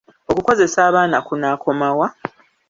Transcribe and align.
Okukozesa 0.31 0.79
abaana 0.89 1.17
kunaakoma 1.27 1.89
wa? 1.97 2.07